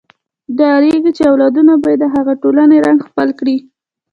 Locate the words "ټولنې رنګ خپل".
2.41-3.29